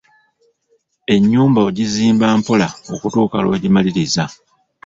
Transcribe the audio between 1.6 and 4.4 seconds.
ogizimba mpola okutuuka lw'ogimaliriza.